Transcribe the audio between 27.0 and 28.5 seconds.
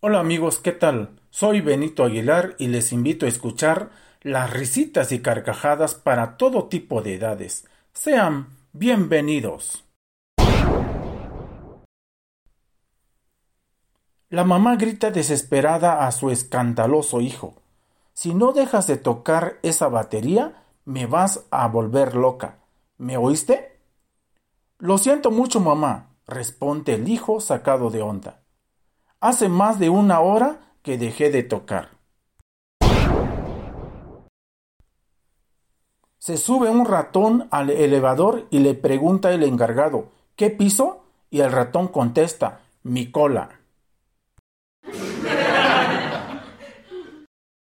hijo sacado de onda.